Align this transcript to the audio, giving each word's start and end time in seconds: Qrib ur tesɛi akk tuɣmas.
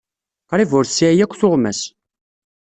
Qrib 0.49 0.71
ur 0.77 0.85
tesɛi 0.85 1.21
akk 1.23 1.33
tuɣmas. 1.39 1.79